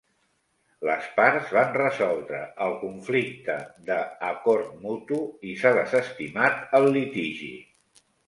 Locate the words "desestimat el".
5.79-6.89